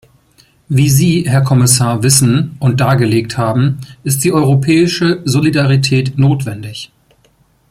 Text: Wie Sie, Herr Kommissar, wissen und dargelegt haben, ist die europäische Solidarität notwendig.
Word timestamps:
Wie 0.67 0.89
Sie, 0.89 1.25
Herr 1.29 1.41
Kommissar, 1.43 2.01
wissen 2.01 2.55
und 2.59 2.79
dargelegt 2.81 3.37
haben, 3.37 3.81
ist 4.03 4.23
die 4.23 4.33
europäische 4.33 5.21
Solidarität 5.25 6.17
notwendig. 6.17 6.89